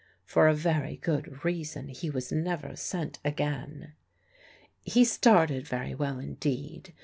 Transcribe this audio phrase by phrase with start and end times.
[0.25, 3.93] For a very good reason he was never sent again.
[4.83, 6.95] He started very well indeed.